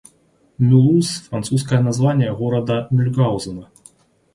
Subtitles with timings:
[0.57, 3.69] Мюлуз— французское название города Мюльгаузена.